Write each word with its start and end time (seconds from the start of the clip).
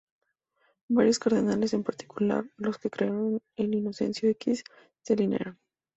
Varios 0.89 1.19
cardenales, 1.19 1.75
en 1.75 1.83
particular 1.83 2.43
las 2.57 2.79
creados 2.79 3.39
por 3.55 3.65
Inocencio 3.67 4.29
X, 4.31 4.63
se 5.03 5.13
alinearon. 5.13 5.59